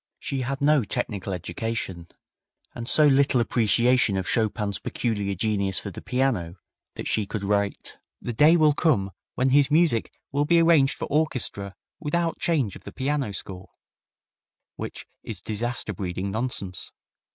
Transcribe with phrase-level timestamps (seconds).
[0.17, 2.07] She had no technical education,
[2.73, 6.55] and so little appreciation of Chopin's peculiar genius for the piano
[6.95, 11.05] that she could write, "The day will come when his music will be arranged for
[11.05, 13.69] orchestra without change of the piano score;"
[14.75, 16.91] which is disaster breeding nonsense.